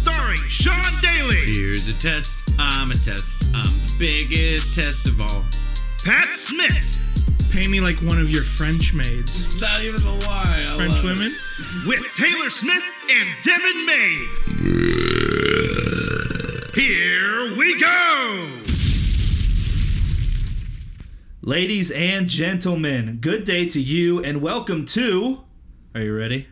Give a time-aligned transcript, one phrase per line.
[0.00, 2.54] starring Sean Daly, Here's a test.
[2.58, 3.50] I'm a test.
[3.54, 5.42] I'm the biggest test of all.
[6.04, 6.98] Pat Smith,
[7.52, 9.52] Pay me like one of your French maids.
[9.54, 10.42] It's not even a lie.
[10.68, 11.32] I French love women?
[11.86, 14.26] with Taylor Smith and Devin May.
[16.80, 18.48] Here we go.
[21.42, 25.40] Ladies and gentlemen, good day to you and welcome to.
[25.94, 26.46] Are you ready?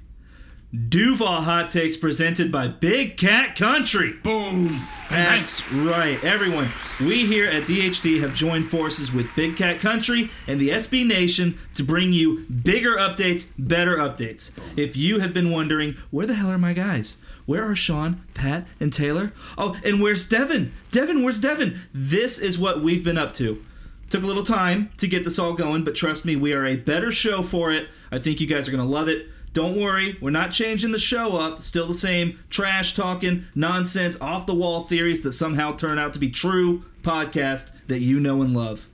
[0.71, 4.13] Duval Hot Takes presented by Big Cat Country.
[4.23, 4.79] Boom.
[5.09, 6.69] That's right, everyone.
[7.01, 11.59] We here at DHT have joined forces with Big Cat Country and the SB Nation
[11.75, 14.53] to bring you bigger updates, better updates.
[14.77, 17.17] If you have been wondering, where the hell are my guys?
[17.47, 19.33] Where are Sean, Pat, and Taylor?
[19.57, 20.75] Oh, and where's Devin?
[20.93, 21.81] Devin, where's Devin?
[21.95, 23.65] This is what we've been up to.
[24.11, 26.77] Took a little time to get this all going, but trust me, we are a
[26.77, 27.89] better show for it.
[28.13, 29.29] I think you guys are going to love it.
[29.59, 31.63] Don't worry, we're not changing the show up.
[31.63, 36.21] Still the same trash talking, nonsense, off the wall theories that somehow turn out to
[36.21, 38.89] be true podcast that you know and love.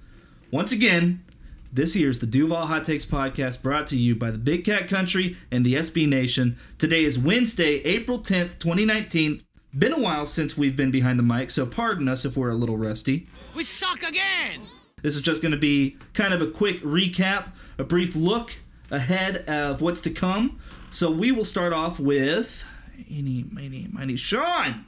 [0.51, 1.23] Once again,
[1.71, 5.37] this here's the Duval Hot Takes podcast brought to you by the Big Cat Country
[5.51, 6.57] and the SB Nation.
[6.79, 9.43] Today is Wednesday, April 10th, 2019.
[9.79, 12.55] Been a while since we've been behind the mic, so pardon us if we're a
[12.55, 13.27] little rusty.
[13.55, 14.63] We suck again!
[15.03, 18.55] This is just going to be kind of a quick recap, a brief look
[18.91, 20.59] ahead of what's to come.
[20.91, 22.65] So we will start off with
[23.11, 24.17] any, many, many.
[24.17, 24.85] Sean,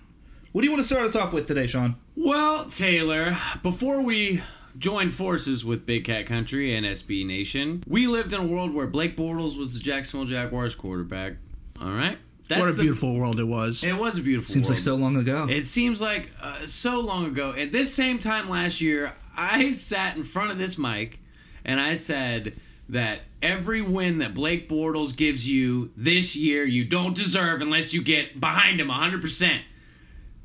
[0.53, 1.97] what do you want to start us off with today, Sean?
[2.15, 4.43] Well, Taylor, before we
[4.79, 8.87] joined forces with Big Cat Country and SB Nation, we lived in a world where
[8.87, 11.35] Blake Bortles was the Jacksonville Jaguars quarterback.
[11.81, 12.19] All right?
[12.49, 13.83] That's What a the- beautiful world it was.
[13.83, 14.67] It was a beautiful world.
[14.67, 15.49] Seems like so long ago.
[15.51, 17.53] It seems like uh, so long ago.
[17.53, 21.19] At this same time last year, I sat in front of this mic
[21.65, 22.55] and I said
[22.89, 28.03] that every win that Blake Bortles gives you this year, you don't deserve unless you
[28.03, 29.61] get behind him 100%.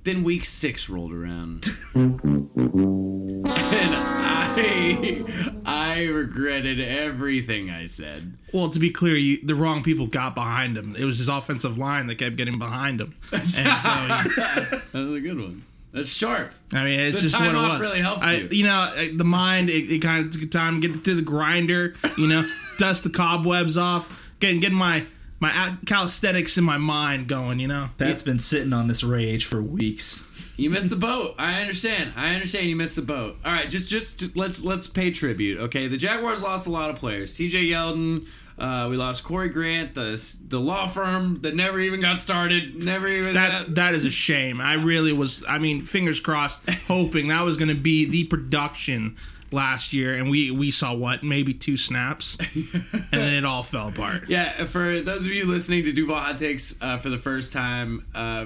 [0.03, 1.67] Then week six rolled around.
[1.93, 5.23] and I,
[5.65, 8.37] I regretted everything I said.
[8.53, 10.95] Well, to be clear, you, the wrong people got behind him.
[10.95, 13.15] It was his offensive line that kept getting behind him.
[13.31, 15.63] And so, That was a good one.
[15.91, 16.53] That's sharp.
[16.73, 17.89] I mean, it's The just what it time off was.
[17.89, 18.47] really helped I, you.
[18.51, 21.95] you know, the mind, it, it kind of took time to get through the grinder,
[22.17, 25.05] you know, dust the cobwebs off, getting, getting my,
[25.39, 27.89] my calisthenics in my mind going, you know.
[27.97, 30.27] Pat's been sitting on this rage for weeks.
[30.57, 31.35] You missed the boat.
[31.39, 32.13] I understand.
[32.15, 33.37] I understand you missed the boat.
[33.43, 35.59] All right, just just let's let's pay tribute.
[35.59, 37.35] Okay, the Jaguars lost a lot of players.
[37.35, 37.65] T.J.
[37.65, 38.27] Yeldon.
[38.61, 42.85] Uh, we lost Corey Grant, the the law firm that never even got started.
[42.85, 43.33] Never even.
[43.33, 44.61] That's that- that is a shame.
[44.61, 45.43] I really was.
[45.49, 49.15] I mean, fingers crossed, hoping that was going to be the production
[49.51, 53.89] last year, and we we saw what maybe two snaps, and then it all fell
[53.89, 54.23] apart.
[54.27, 58.05] Yeah, for those of you listening to Duval Hot Takes uh, for the first time,
[58.15, 58.45] uh,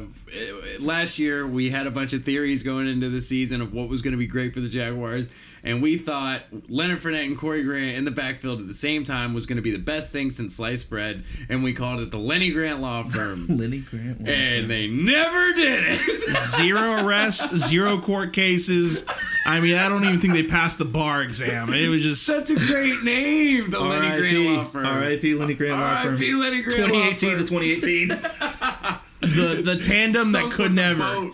[0.79, 4.01] last year we had a bunch of theories going into the season of what was
[4.01, 5.29] going to be great for the Jaguars,
[5.63, 9.33] and we thought Leonard Fournette and Corey Grant in the backfield at the same time
[9.33, 12.17] was going to be the best thing since sliced bread, and we called it the
[12.19, 13.47] Lenny Grant Law Firm.
[13.49, 14.27] Lenny Grant.
[14.27, 16.37] and they never did it.
[16.43, 19.05] Zero arrests, zero court cases.
[19.45, 21.71] I mean, I don't even think they passed the bar exam.
[21.73, 24.85] It was just Such a great name, the Lenny Grant Law Firm.
[24.85, 25.35] R.I.P.
[25.35, 26.13] Lenny Grant Law Firm.
[26.15, 26.33] R.I.P.
[26.33, 28.07] Lenny Grant Law 2018 to 2018.
[29.21, 31.31] the the tandem that could never.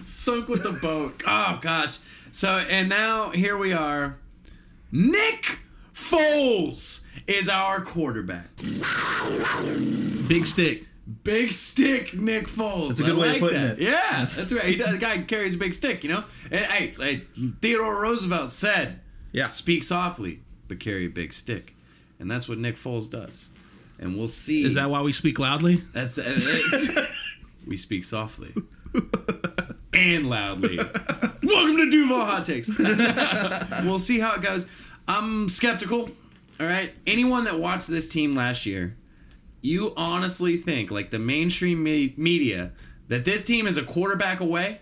[0.00, 1.22] Sunk with the boat.
[1.26, 1.98] Oh gosh.
[2.30, 4.16] So and now here we are.
[4.90, 5.58] Nick
[5.94, 8.48] Foles is our quarterback.
[10.28, 10.86] Big stick.
[11.24, 12.88] Big stick, Nick Foles.
[12.88, 13.78] That's a good I way of like putting that.
[13.78, 13.82] it.
[13.84, 14.64] Yeah, that's right.
[14.64, 14.92] He does.
[14.92, 16.24] The guy carries a big stick, you know.
[16.50, 17.22] And, hey, hey,
[17.60, 19.00] Theodore Roosevelt said,
[19.32, 19.48] Yeah.
[19.48, 21.74] "Speak softly, but carry a big stick,"
[22.20, 23.48] and that's what Nick Foles does.
[23.98, 24.64] And we'll see.
[24.64, 25.82] Is that why we speak loudly?
[25.92, 26.98] That's uh, it is.
[27.66, 28.52] we speak softly
[29.92, 30.76] and loudly.
[30.76, 32.68] Welcome to Duval Hot Takes.
[33.84, 34.66] we'll see how it goes.
[35.08, 36.10] I'm skeptical.
[36.60, 36.92] All right.
[37.06, 38.96] Anyone that watched this team last year,
[39.62, 42.72] you honestly think, like the mainstream me- media,
[43.08, 44.80] that this team is a quarterback away?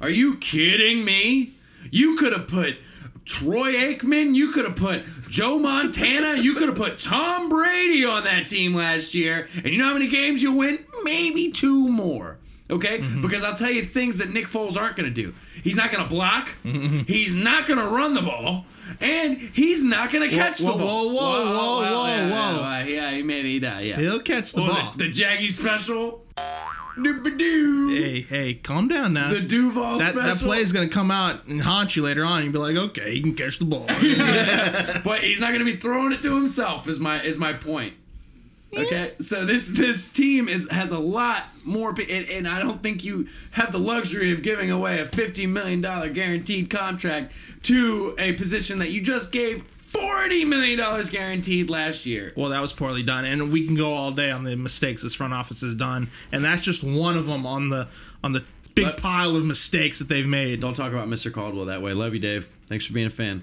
[0.00, 1.52] Are you kidding me?
[1.90, 2.76] You could have put
[3.24, 8.24] Troy Aikman, you could have put Joe Montana, you could have put Tom Brady on
[8.24, 10.84] that team last year, and you know how many games you win?
[11.02, 12.38] Maybe two more.
[12.70, 12.98] Okay?
[12.98, 13.22] Mm-hmm.
[13.22, 15.34] Because I'll tell you things that Nick Foles aren't going to do.
[15.62, 17.02] He's not going to block, mm-hmm.
[17.02, 18.66] he's not going to run the ball,
[19.00, 21.08] and he's not going to catch whoa, the ball.
[21.08, 22.60] whoa, whoa, whoa, whoa, yeah, whoa.
[22.60, 23.80] Yeah, yeah, he made it.
[23.80, 23.96] He yeah.
[23.96, 24.92] He'll catch the Oh, ball.
[24.96, 26.22] The, the Jaggy special.
[26.98, 29.28] Hey, hey, calm down now.
[29.28, 30.34] The Duval that, special.
[30.34, 32.42] that play is going to come out and haunt you later on.
[32.42, 33.84] You'll be like, okay, he can catch the ball.
[35.04, 36.88] but he's not going to be throwing it to himself.
[36.88, 37.94] Is my is my point.
[38.76, 43.04] Okay, so this this team is has a lot more, and, and I don't think
[43.04, 47.32] you have the luxury of giving away a fifty million dollar guaranteed contract
[47.64, 52.32] to a position that you just gave forty million dollars guaranteed last year.
[52.36, 53.24] well, that was poorly done.
[53.24, 56.10] And we can go all day on the mistakes this front office has done.
[56.32, 57.88] And that's just one of them on the
[58.24, 60.60] on the big But- pile of mistakes that they've made.
[60.60, 61.32] Don't talk about Mr.
[61.32, 61.92] Caldwell that way.
[61.94, 62.48] Love you, Dave.
[62.66, 63.42] Thanks for being a fan.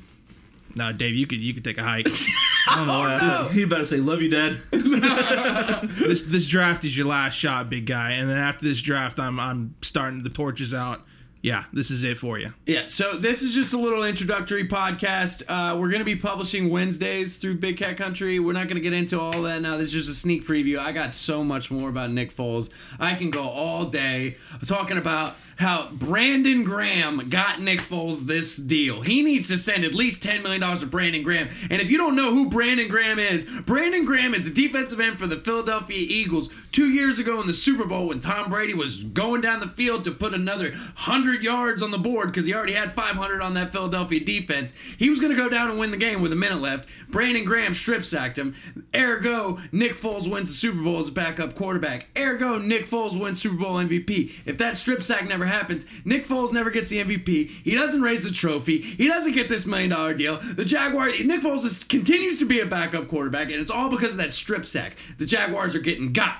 [0.75, 2.07] No, Dave, you could you could take a hike.
[2.67, 3.51] I don't.
[3.51, 7.85] He about to say, "Love you, Dad." this this draft is your last shot, big
[7.85, 8.11] guy.
[8.11, 11.01] And then after this draft, I'm I'm starting the torches out.
[11.43, 12.53] Yeah, this is it for you.
[12.65, 15.43] Yeah, so this is just a little introductory podcast.
[15.45, 18.39] Uh, we're going to be publishing Wednesdays through Big Cat Country.
[18.39, 19.75] We're not going to get into all that now.
[19.75, 20.79] This is just a sneak preview.
[20.79, 22.69] I got so much more about Nick Foles.
[22.97, 29.01] I can go all day talking about how Brandon Graham got Nick Foles this deal.
[29.01, 31.49] He needs to send at least $10 million to Brandon Graham.
[31.69, 35.19] And if you don't know who Brandon Graham is, Brandon Graham is the defensive end
[35.19, 36.49] for the Philadelphia Eagles.
[36.71, 40.03] Two years ago in the Super Bowl, when Tom Brady was going down the field
[40.05, 43.71] to put another 100 yards on the board because he already had 500 on that
[43.71, 46.61] Philadelphia defense, he was going to go down and win the game with a minute
[46.61, 46.87] left.
[47.09, 48.55] Brandon Graham strip sacked him.
[48.95, 52.07] Ergo, Nick Foles wins the Super Bowl as a backup quarterback.
[52.17, 54.33] Ergo, Nick Foles wins Super Bowl MVP.
[54.45, 57.49] If that strip sack never happens, Nick Foles never gets the MVP.
[57.63, 58.81] He doesn't raise the trophy.
[58.81, 60.39] He doesn't get this million dollar deal.
[60.39, 64.11] The Jaguars, Nick Foles is, continues to be a backup quarterback, and it's all because
[64.11, 64.95] of that strip sack.
[65.17, 66.39] The Jaguars are getting got.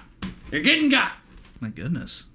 [0.50, 1.14] They're getting got.
[1.60, 2.28] My goodness.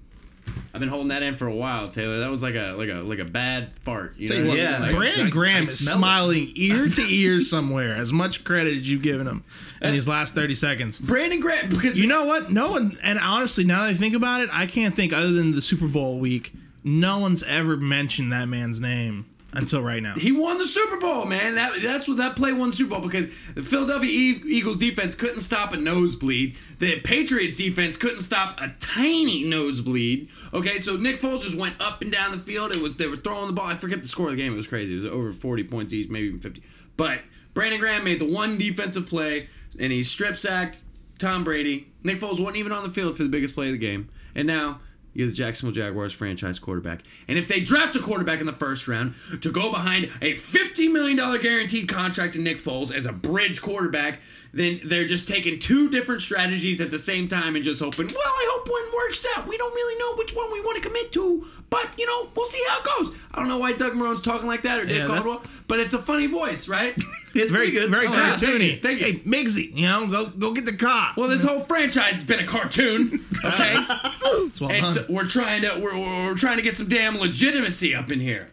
[0.73, 2.19] I've been holding that in for a while, Taylor.
[2.19, 4.15] That was like a like a like a bad fart.
[4.17, 4.63] You know what I what, mean?
[4.65, 4.79] yeah.
[4.79, 5.97] Like- Brandon I- Graham is smell it.
[5.97, 7.95] smiling ear to ear somewhere.
[7.95, 9.43] As much credit as you've given him
[9.81, 10.99] in these last thirty seconds.
[10.99, 12.51] Brandon Graham, because You know what?
[12.51, 15.51] No one, and honestly, now that I think about it, I can't think other than
[15.53, 16.53] the Super Bowl week.
[16.83, 20.13] No one's ever mentioned that man's name until right now.
[20.13, 21.55] He won the Super Bowl, man.
[21.55, 24.09] That that's what that play won the Super Bowl because the Philadelphia
[24.45, 26.55] Eagles defense couldn't stop a nosebleed.
[26.79, 30.29] The Patriots defense couldn't stop a tiny nosebleed.
[30.53, 32.71] Okay, so Nick Foles just went up and down the field.
[32.71, 33.65] It was they were throwing the ball.
[33.65, 34.53] I forget the score of the game.
[34.53, 34.93] It was crazy.
[34.93, 36.61] It was over 40 points each, maybe even 50.
[36.95, 37.21] But
[37.53, 39.49] Brandon Graham made the one defensive play
[39.79, 40.81] and he strip sacked
[41.17, 41.87] Tom Brady.
[42.03, 44.09] Nick Foles wasn't even on the field for the biggest play of the game.
[44.35, 44.79] And now
[45.13, 47.01] you're the Jacksonville Jaguars franchise quarterback.
[47.27, 50.91] And if they draft a quarterback in the first round to go behind a $50
[50.91, 54.21] million guaranteed contract to Nick Foles as a bridge quarterback,
[54.53, 58.17] then they're just taking two different strategies at the same time and just hoping, well,
[58.23, 59.47] I hope one works out.
[59.47, 62.45] We don't really know which one we want to commit to, but, you know, we'll
[62.45, 63.15] see how it goes.
[63.33, 65.93] I don't know why Doug Marrone's talking like that or Dick Yeah, Caldwell, but it's
[65.93, 66.95] a funny voice, right?
[67.35, 67.91] It's Very good.
[67.91, 68.39] very I like it.
[68.39, 68.81] thank you, cartoony.
[68.81, 69.05] thank you.
[69.05, 71.11] Hey, Migsy, you know, go go get the car.
[71.15, 73.75] well, this whole franchise has been a cartoon, okay?
[73.77, 74.87] It's well done.
[74.87, 78.49] so we're trying to we're, we're trying to get some damn legitimacy up in here.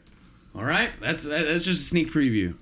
[0.55, 2.55] All right, that's that's just a sneak preview.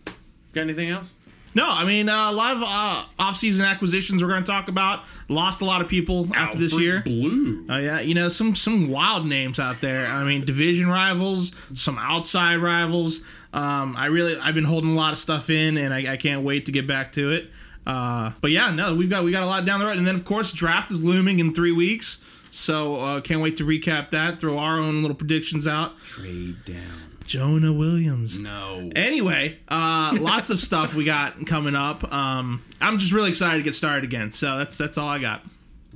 [0.52, 1.10] Got anything else?
[1.54, 5.04] No, I mean uh, a lot of uh, off-season acquisitions we're going to talk about.
[5.28, 7.02] Lost a lot of people after this year.
[7.04, 7.64] Blue.
[7.68, 10.06] Oh yeah, you know some some wild names out there.
[10.06, 13.20] I mean, division rivals, some outside rivals.
[13.52, 16.42] Um, I really I've been holding a lot of stuff in, and I, I can't
[16.42, 17.50] wait to get back to it.
[17.86, 20.14] Uh, but yeah, no, we've got we got a lot down the road, and then
[20.14, 22.18] of course draft is looming in three weeks.
[22.50, 24.40] So uh, can't wait to recap that.
[24.40, 25.98] Throw our own little predictions out.
[26.06, 27.13] Trade down.
[27.24, 28.38] Jonah Williams.
[28.38, 28.90] No.
[28.94, 32.12] Anyway, uh, lots of stuff we got coming up.
[32.12, 34.32] Um, I'm just really excited to get started again.
[34.32, 35.42] So that's that's all I got.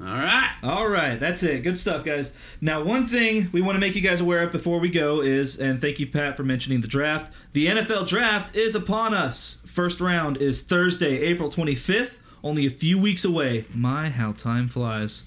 [0.00, 0.52] All right.
[0.62, 1.64] All right, that's it.
[1.64, 2.37] Good stuff, guys.
[2.61, 5.58] Now, one thing we want to make you guys aware of before we go is,
[5.58, 7.32] and thank you, Pat, for mentioning the draft.
[7.52, 9.61] The NFL draft is upon us.
[9.66, 13.64] First round is Thursday, April 25th, only a few weeks away.
[13.75, 15.25] My, how time flies.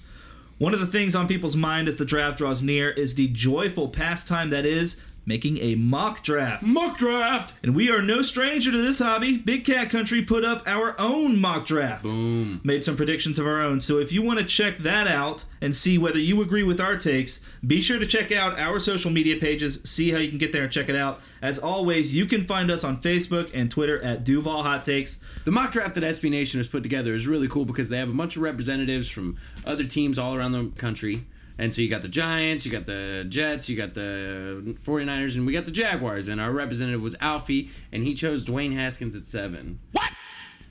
[0.56, 3.88] One of the things on people's mind as the draft draws near is the joyful
[3.88, 6.62] pastime that is making a mock draft.
[6.62, 7.54] Mock draft.
[7.62, 9.36] And we are no stranger to this hobby.
[9.38, 12.04] Big Cat Country put up our own mock draft.
[12.04, 12.60] Boom.
[12.64, 13.80] Made some predictions of our own.
[13.80, 16.96] So if you want to check that out and see whether you agree with our
[16.96, 20.52] takes, be sure to check out our social media pages, see how you can get
[20.52, 21.20] there and check it out.
[21.40, 25.20] As always, you can find us on Facebook and Twitter at Duval Hot Takes.
[25.44, 28.10] The mock draft that SB Nation has put together is really cool because they have
[28.10, 31.24] a bunch of representatives from other teams all around the country.
[31.58, 35.46] And so you got the Giants, you got the Jets, you got the 49ers, and
[35.46, 36.28] we got the Jaguars.
[36.28, 39.78] And our representative was Alfie, and he chose Dwayne Haskins at seven.
[39.92, 40.10] What?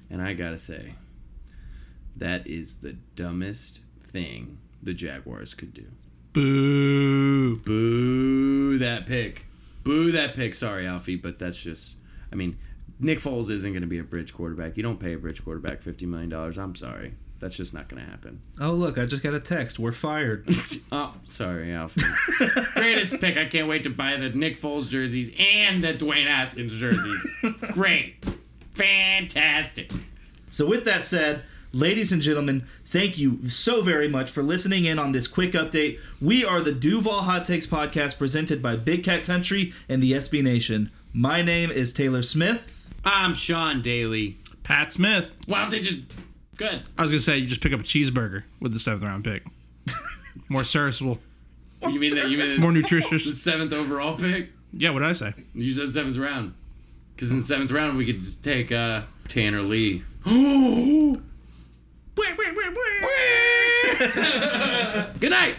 [0.09, 0.95] And I gotta say,
[2.17, 5.85] that is the dumbest thing the Jaguars could do.
[6.33, 7.57] Boo.
[7.57, 9.45] Boo that pick.
[9.83, 10.53] Boo that pick.
[10.53, 11.97] Sorry, Alfie, but that's just.
[12.31, 12.57] I mean,
[12.99, 14.77] Nick Foles isn't going to be a bridge quarterback.
[14.77, 16.31] You don't pay a bridge quarterback $50 million.
[16.31, 17.15] I'm sorry.
[17.41, 18.39] That's just not going to happen.
[18.61, 19.79] Oh, look, I just got a text.
[19.79, 20.47] We're fired.
[20.93, 22.01] Oh, sorry, Alfie.
[22.75, 23.37] Greatest pick.
[23.37, 27.39] I can't wait to buy the Nick Foles jerseys and the Dwayne Haskins jerseys.
[27.71, 28.25] Great.
[28.73, 29.89] Fantastic.
[30.49, 34.99] So, with that said, ladies and gentlemen, thank you so very much for listening in
[34.99, 35.97] on this quick update.
[36.21, 40.43] We are the Duval Hot Takes podcast presented by Big Cat Country and the SB
[40.43, 40.91] Nation.
[41.13, 42.93] My name is Taylor Smith.
[43.05, 44.37] I'm Sean Daly.
[44.63, 45.35] Pat Smith.
[45.47, 45.99] Why don't they just.
[46.57, 46.83] Good.
[46.97, 49.43] I was gonna say you just pick up a cheeseburger with the seventh round pick.
[50.49, 51.19] More serviceable,
[51.81, 52.29] You mean that?
[52.29, 53.25] You mean more nutritious.
[53.25, 54.49] the seventh overall pick?
[54.73, 55.33] Yeah, what did I say?
[55.53, 56.53] You said seventh round.
[57.15, 60.03] Because in the seventh round, we could just take uh, Tanner Lee.
[65.19, 65.55] Good night.